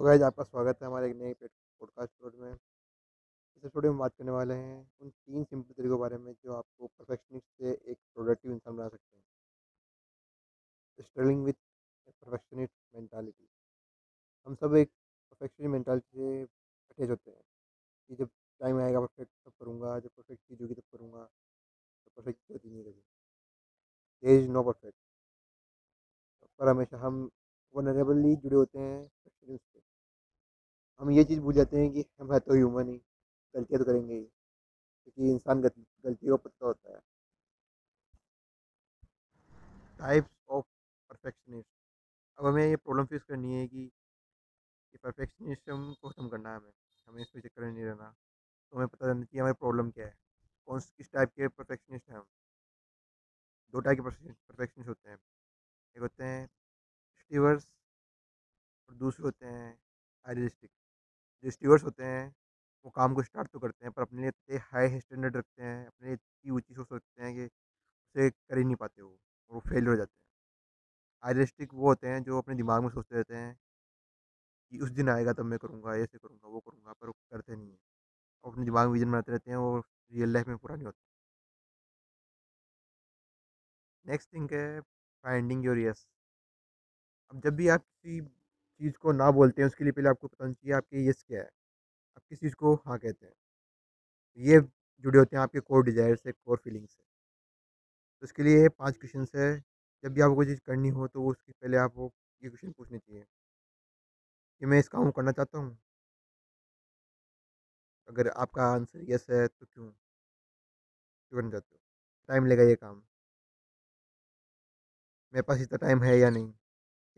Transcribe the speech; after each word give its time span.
तो 0.00 0.04
गाइज़ 0.04 0.22
आपका 0.24 0.42
स्वागत 0.42 0.78
है 0.82 0.86
हमारे 0.86 1.08
एक 1.10 1.16
नए 1.16 1.32
पॉडकास्ट 1.34 2.12
एपिसोड 2.12 2.34
में। 2.42 2.52
इस 2.52 3.64
एपिसोड 3.64 3.86
में 3.86 3.98
बात 3.98 4.14
करने 4.18 4.30
वाले 4.30 4.54
हैं 4.54 4.76
उन 5.00 5.10
तीन 5.10 5.42
सिंपल 5.44 5.72
तरीकों 5.72 5.96
के 5.96 6.00
बारे 6.00 6.18
में 6.18 6.32
जो 6.34 6.52
आपको 6.52 6.86
परफेक्शनिस्ट 6.88 7.46
से 7.58 7.72
एक 7.92 7.98
प्रोडक्टिव 8.14 8.52
इंसान 8.52 8.76
बना 8.76 8.88
सकते 8.88 9.16
हैं। 9.16 11.04
स्ट्रगलिंग 11.04 11.44
विथ 11.44 11.54
परफेक्शनिस्ट 12.06 12.72
मेंटालिटी 12.94 13.48
हम 14.46 14.54
सब 14.54 14.76
एक 14.76 14.90
परफेक्शनिस्ट 15.32 15.72
मेंटालिटी 15.72 16.18
से 16.18 16.42
अटैच 16.42 17.10
होते 17.10 17.30
हैं 17.30 17.42
कि 18.10 18.16
जब 18.16 18.30
टाइम 18.60 18.80
आएगा 18.80 19.00
परफेक्ट 19.00 19.30
तब 19.44 19.52
करूँगा, 19.60 19.98
जब 19.98 20.10
परफेक्ट 20.16 20.42
चीज़ 20.48 20.62
होगी 20.62 20.74
तब 20.74 20.82
करूँगा 20.92 21.24
तो 21.24 22.10
परफेक्ट 22.16 22.40
चीज़ 22.40 22.52
होती 22.52 22.70
नहीं 22.70 22.84
कभी 22.84 23.02
देर 24.22 24.40
इज़ 24.40 24.48
नो 24.48 24.62
परफेक्ट 24.62 24.98
पर 26.60 26.68
हमेशा 26.68 26.98
हम 27.06 27.30
वनरेबली 27.74 28.34
जुड़े 28.36 28.56
होते 28.56 28.78
हैं 28.78 29.06
परफेक्शनिस्ट 29.06 29.64
से। 29.64 29.88
हम 31.00 31.10
ये 31.10 31.22
चीज़ 31.24 31.40
भूल 31.40 31.54
जाते 31.54 31.76
हैं 31.78 31.90
कि 31.92 32.04
हम 32.20 32.32
है 32.32 32.38
तो 32.40 32.54
ह्यूमन 32.54 32.88
ही, 32.88 32.96
गलतियाँ 33.54 33.78
तो 33.78 33.84
करेंगे 33.84 34.14
ही, 34.14 34.22
क्योंकि 34.22 35.30
इंसान 35.32 35.60
गलतियों 35.62 36.36
को 36.36 36.48
पता 36.48 36.66
होता 36.66 36.94
है। 36.94 37.00
टाइप्स 40.00 40.30
ऑफ़ 40.50 40.64
परफेक्शनिस्ट 41.10 41.68
अब 42.38 42.46
हमें 42.46 42.66
ये 42.66 42.76
प्रॉब्लम 42.76 43.04
फेस 43.06 43.22
करनी 43.22 43.54
है 43.54 43.66
कि 43.68 43.80
ये 44.94 44.98
परफेक्शनिज्म 45.04 45.92
को 46.02 46.08
ख़त्म 46.10 46.28
करना 46.28 46.50
है 46.50 46.56
हमें 46.56 46.72
हमें 47.08 47.22
इसमें 47.22 47.42
चक्कर 47.42 47.62
नहीं 47.62 47.84
रहना। 47.84 48.10
तो 48.72 48.76
हमें 48.76 48.88
पता 48.88 49.06
चलना 49.06 49.24
चाहिए 49.24 49.40
हमारी 49.40 49.54
प्रॉब्लम 49.60 49.90
क्या 49.90 50.06
है 50.06 50.14
कौन 50.68 50.80
किस 50.80 51.12
टाइप 51.12 51.30
के 51.36 51.48
परफेक्शनिस्ट 51.48 52.08
हैं 52.10 52.16
हम। 52.16 52.24
दो 53.74 53.80
टाइप 53.80 53.98
के 53.98 54.02
परफेक्शनिस्ट 54.02 54.88
होते 54.88 55.10
हैं। 55.10 55.16
एक 55.96 56.02
होते 56.02 56.24
हैं 56.24 56.46
स्टीवर्स 57.20 57.68
और 58.88 58.94
दूसरे 58.96 59.24
होते 59.24 59.46
हैं 59.46 59.78
आइडियलिस्टिक 60.24 60.70
जो 61.44 61.50
स्टीवर्स 61.50 61.84
होते 61.84 62.04
हैं, 62.04 62.26
वो 62.84 62.90
काम 62.92 63.14
को 63.14 63.22
स्टार्ट 63.22 63.48
तो 63.52 63.58
करते 63.58 63.84
हैं, 63.84 63.92
पर 63.92 64.02
अपने 64.02 64.20
लिए 64.20 64.28
इतने 64.28 64.58
हाई 64.72 65.00
स्टैंडर्ड 65.00 65.36
रखते 65.36 65.62
हैं, 65.62 65.86
अपने 65.86 66.06
लिए 66.06 66.14
इतनी 66.14 66.50
ऊँची 66.52 66.74
सोच 66.74 66.88
रखते 66.92 67.22
हैं 67.22 67.34
कि 67.34 67.44
उसे 67.88 68.30
कर 68.30 68.58
ही 68.58 68.64
नहीं 68.64 68.76
पाते 68.76 69.02
वो, 69.02 69.10
और 69.50 69.54
वो 69.54 69.60
फेल 69.68 69.88
हो 69.88 69.96
जाते 69.96 70.02
हैं। 70.02 70.06
आइडियलिस्टिक 71.22 71.72
वो 71.74 71.86
होते 71.88 72.08
हैं 72.08 72.22
जो 72.22 72.38
अपने 72.38 72.54
दिमाग 72.54 72.82
में 72.82 72.88
सोचते 72.90 73.16
रहते 73.16 73.36
हैं 73.36 73.56
कि 74.72 74.78
उस 74.78 74.90
दिन 74.90 75.08
आएगा 75.08 75.32
तब 75.32 75.44
मैं 75.44 75.58
करूँगा, 75.58 75.94
ऐसे 75.96 76.18
करूँगा, 76.18 76.48
वो 76.48 76.60
करूँगा, 76.60 76.92
पर 76.92 77.06
वो 77.06 77.12
करते 77.32 77.56
नहीं 77.56 77.70
हैं। 77.70 77.78
और 78.44 78.52
अपने 78.52 78.64
दिमाग 78.64 78.86
में 78.86 78.94
विजन 78.94 79.12
बनाते 79.12 79.32
रहते 79.32 79.50
हैं, 79.50 79.58
वो 79.58 79.78
रियल 79.78 80.32
लाइफ 80.32 80.48
में 80.48 80.56
पूरा 80.58 80.76
नहीं 80.76 80.86
होता। 80.86 80.92
नेक्स्ट 84.06 84.32
थिंग 84.34 84.50
है 84.52 84.80
फाइंडिंग 84.80 85.64
योर 85.64 85.78
यस 85.78 86.06
अब 87.32 87.40
जब 87.40 87.54
भी 87.56 87.68
आप 87.68 87.80
किसी 87.82 88.20
चीज़ 88.80 88.96
को 88.98 89.12
ना 89.14 89.30
बोलते 89.32 89.62
हैं, 89.62 89.66
उसके 89.66 89.84
लिए 89.84 89.92
पहले 89.92 90.08
आपको 90.08 90.28
पता 90.28 90.46
चाहिए 90.46 90.74
आपके 90.74 91.08
यस 91.08 91.22
क्या 91.24 91.40
है, 91.40 91.46
आप 92.16 92.22
किस 92.30 92.40
चीज़ 92.40 92.54
को 92.56 92.74
हाँ 92.78 92.98
कहते 92.98 93.26
हैं। 93.26 93.32
ये 94.38 94.60
जुड़े 95.04 95.18
होते 95.18 95.36
हैं 95.36 95.42
आपके 95.42 95.60
कोर 95.60 95.84
डिज़ायर 95.84 96.16
से 96.16 96.32
कोर 96.32 96.56
फीलिंग 96.58 96.86
से। 96.86 96.86
तो 98.22 98.24
इसके 98.24 98.42
लिए 98.42 98.68
पाँच 98.70 98.96
क्वेश्चन 98.96 99.26
है, 99.34 99.46
जब 100.04 100.12
भी 100.12 100.20
आपको 100.20 100.34
कोई 100.36 100.46
चीज़ 100.46 100.60
करनी 100.66 100.88
हो 100.90 101.06
तो 101.08 101.24
उसके 101.26 101.52
पहले 101.52 101.76
आपको 101.78 102.12
ये 102.42 102.48
क्वेश्चन 102.48 102.70
पूछने 102.72 102.98
चाहिए। 102.98 103.24
कि 104.62 104.66
मैं 104.66 104.78
इस 104.78 104.88
काम 104.88 105.04
को 105.04 105.10
करना 105.12 105.32
चाहता 105.32 105.58
हूँ? 105.58 105.76
अगर 108.08 108.28
आपका 108.36 108.64
आंसर 108.66 109.04
यस 109.08 109.26
है 109.30 109.46
तो 109.48 109.66
क्यों? 109.66 109.90
क्यों 111.32 111.40
करना 111.40 111.50
चाहते 111.50 111.74
हो? 111.74 111.80
टाइम 112.28 112.46
लेगा 112.46 112.62
ये 112.64 112.74
काम। 112.76 113.02
मेरे 115.34 115.42
पास 115.42 115.60
इतना 115.60 115.78
टाइम 115.78 116.02
है 116.02 116.18
या 116.18 116.30
नहीं? 116.30 116.52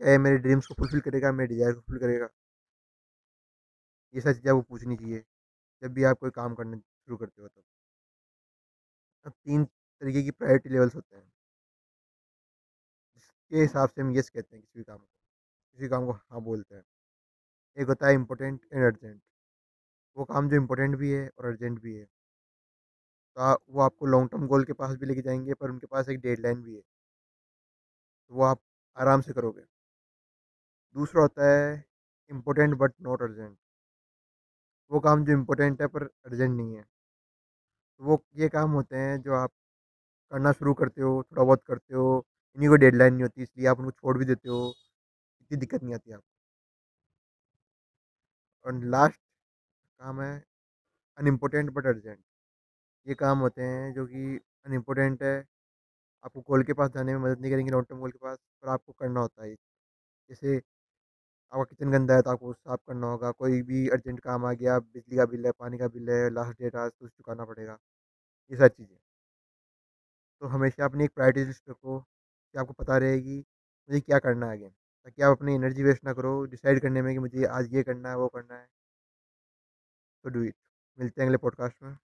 ये 0.03 0.17
मेरे 0.17 0.37
ड्रीम्स 0.37 0.67
को 0.67 0.73
फुलफ़िल 0.75 0.99
करेगा, 1.01 1.31
मेरे 1.31 1.47
डिज़ायर 1.47 1.73
को 1.73 1.81
फुल 1.81 1.99
करेगा। 1.99 2.27
ये 4.13 4.21
सारी 4.21 4.35
चीज़ें 4.35 4.51
आपको 4.51 4.61
पूछनी 4.63 4.95
चाहिए, 4.95 5.23
जब 5.83 5.93
भी 5.93 6.03
आप 6.05 6.19
कोई 6.19 6.31
काम 6.33 6.55
करना 6.55 6.77
शुरू 6.77 7.17
करते 7.17 7.41
हो 7.41 7.47
तब। 7.47 7.63
अब 9.25 9.31
तीन 9.33 9.63
तरीके 9.65 10.23
की 10.23 10.31
प्रायोरिटी 10.31 10.69
लेवल्स 10.69 10.95
होते 10.95 11.15
हैं। 11.15 11.23
जिसके 13.15 13.57
हिसाब 13.57 13.89
से 13.89 14.01
हम 14.01 14.11
यस 14.11 14.29
कहते 14.29 14.55
हैं 14.55 14.61
किसी 14.61 14.79
भी 14.79 14.83
काम 14.83 14.97
को, 14.97 15.05
किसी 15.77 15.89
काम 15.89 16.05
को 16.05 16.11
हाँ 16.13 16.41
बोलते 16.43 16.75
हैं। 16.75 16.83
एक 17.77 17.87
होता 17.87 18.07
है 18.07 18.13
इम्पोर्टेंट 18.15 18.61
एंड 18.73 18.85
अर्जेंट 18.85 19.21
वो 20.17 20.25
काम 20.25 20.49
जो 20.49 20.55
इम्पोर्टेंट 20.55 20.95
भी 20.97 21.11
है 21.11 21.29
और 21.29 21.45
अर्जेंट 21.45 21.79
भी 21.81 21.95
है। 21.95 22.07
तो 23.37 23.49
वो 23.69 23.81
आपको 23.81 24.05
लॉन्ग 24.05 24.29
टर्म 24.29 24.47
गोल 24.47 24.63
के 24.65 24.73
पास 24.73 24.95
भी 24.97 25.05
लेके 25.05 25.21
जाएँगे, 25.21 25.53
पर 25.53 25.69
उनके 25.69 25.87
पास 25.87 26.09
एक 26.09 26.19
डेडलाइन 26.21 26.61
भी 26.63 26.75
है। 26.75 26.81
तो 28.31 28.35
वो 28.35 28.43
आप 28.45 28.61
आराम 28.97 29.21
से 29.21 29.33
करोगे। 29.33 29.61
दूसरा 30.95 31.21
होता 31.21 31.49
है 31.49 31.67
इम्पोर्टेंट 32.31 32.75
बट 32.77 32.93
नॉट 33.01 33.21
अर्जेंट। 33.21 33.57
वो 34.91 34.99
काम 34.99 35.23
जो 35.25 35.33
इम्पोर्टेंट 35.33 35.81
है 35.81 35.87
पर 35.87 36.03
अर्जेंट 36.03 36.55
नहीं 36.55 36.75
है। 36.75 36.83
वो 38.01 38.15
ये 38.35 38.47
काम 38.49 38.71
होते 38.71 38.97
हैं 38.97 39.21
जो 39.21 39.33
आप 39.35 39.51
करना 40.31 40.51
शुरू 40.51 40.73
करते 40.73 41.01
हो, 41.01 41.23
थोड़ा 41.23 41.43
बहुत 41.43 41.63
करते 41.67 41.95
हो, 41.95 42.25
इन्हीं 42.57 42.69
को 42.69 42.75
डेडलाइन 42.77 43.13
नहीं 43.13 43.23
होती, 43.23 43.43
इसलिए 43.43 43.67
आप 43.67 43.79
उनको 43.79 43.91
छोड़ 43.91 44.17
भी 44.17 44.25
देते 44.25 44.49
हो, 44.49 44.73
इतनी 45.41 45.57
दिक्कत 45.59 45.83
नहीं 45.83 45.95
आती 45.95 46.11
आपको। 46.11 46.23
और 48.65 48.83
लास्ट 48.85 49.19
काम 49.99 50.21
है 50.21 50.33
अनइम्पोर्टेंट 51.17 51.69
बट 51.71 51.85
अर्जेंट 51.87 52.19
ये 53.07 53.15
काम 53.15 53.39
होते 53.39 53.61
हैं 53.63 53.93
जो 53.93 54.05
कि 54.07 54.37
अनइम्पोर्टेंट 54.65 55.23
है, 55.23 55.35
आपको 56.23 56.41
गोल 56.41 56.63
के 56.63 56.73
पास 56.73 56.91
जाने 56.91 57.13
में 57.15 57.21
मदद 57.21 57.41
नहीं 57.41 57.51
करेंगे 57.51 57.71
लॉन्ग 57.71 57.87
टर्म 57.89 57.99
गोल 57.99 58.11
के 58.11 58.19
पास, 58.19 58.37
पर 58.63 58.69
आपको 58.69 58.93
करना 58.93 59.19
होता 59.21 59.43
है। 59.45 59.53
जैसे 60.29 60.61
आपका 61.53 61.63
किचन 61.65 61.91
गंदा 61.91 62.15
है 62.15 62.21
तो 62.21 62.29
आपको 62.29 62.53
साफ़ 62.53 62.79
करना 62.87 63.07
होगा। 63.07 63.31
कोई 63.33 63.61
भी 63.63 63.87
अर्जेंट 63.89 64.19
काम 64.19 64.45
आ 64.45 64.53
गया, 64.53 64.79
बिजली 64.79 65.17
का 65.17 65.25
बिल 65.27 65.45
है, 65.45 65.51
पानी 65.59 65.77
का 65.77 65.87
बिल 65.89 66.09
है 66.09 66.29
लास्ट 66.31 66.59
डेट 66.61 66.75
आज 66.77 66.91
तो 66.91 67.07
चुकाना 67.07 67.45
पड़ेगा। 67.45 67.77
ये 68.51 68.57
सारी 68.57 68.69
चीज़ें। 68.69 68.97
तो 70.41 70.47
हमेशा 70.47 70.85
अपनी 70.85 71.03
एक 71.03 71.11
प्रायोरिटी 71.15 71.45
लिस्ट 71.45 71.69
रखो 71.69 71.99
कि 71.99 72.59
आपको 72.59 72.73
पता 72.73 72.97
रहेगी 72.97 73.37
मुझे 73.39 73.99
क्या 74.01 74.19
करना 74.19 74.45
है 74.45 74.51
आगे। 74.51 74.69
ताकि 74.69 75.21
आप 75.21 75.37
अपनी 75.37 75.55
एनर्जी 75.55 75.83
वेस्ट 75.83 76.03
ना 76.05 76.13
करो 76.13 76.33
डिसाइड 76.45 76.81
करने 76.81 77.01
में 77.01 77.13
कि 77.13 77.19
मुझे 77.19 77.45
आज 77.51 77.73
ये 77.75 77.83
करना 77.83 78.09
है, 78.09 78.17
वो 78.17 78.27
करना 78.27 78.55
है। 78.55 78.67
तो 80.23 80.29
डू 80.29 80.43
इट 80.43 80.55
मिलते 80.99 81.21
हैं 81.21 81.27
अगले 81.27 81.37
पॉडकास्ट 81.37 81.83
में। 81.83 81.95